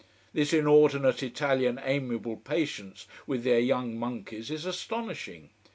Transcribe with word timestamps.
This 0.33 0.51
inordinate 0.51 1.21
Italian 1.21 1.79
amiable 1.83 2.37
patience 2.37 3.05
with 3.27 3.43
their 3.43 3.59
young 3.59 3.95
monkeys 3.99 4.49
is 4.49 4.65
astonishing. 4.65 5.51